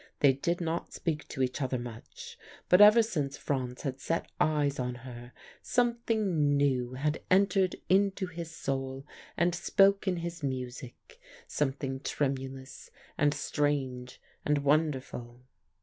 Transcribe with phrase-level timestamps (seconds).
[0.21, 4.79] They did not speak to each other much, but ever since Franz had set eyes
[4.79, 5.31] on her
[5.61, 9.05] something new had entered into his soul
[9.37, 15.43] and spoke in his music, something tremulous and strange and wonderful.